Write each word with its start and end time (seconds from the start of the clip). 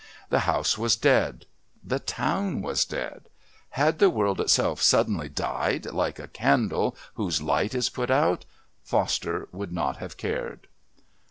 The 0.29 0.39
house 0.49 0.79
was 0.79 0.95
dead; 0.95 1.45
the 1.83 1.99
town 1.99 2.63
was 2.63 2.85
dead; 2.85 3.29
had 3.77 3.99
the 3.99 4.09
world 4.09 4.41
itself 4.41 4.81
suddenly 4.81 5.29
died, 5.29 5.85
like 5.91 6.17
a 6.17 6.27
candle 6.27 6.97
whose 7.13 7.39
light 7.39 7.75
is 7.75 7.91
put 7.91 8.09
out, 8.09 8.43
Foster 8.81 9.47
would 9.51 9.71
not 9.71 9.97
have 9.97 10.17
cared. 10.17 10.65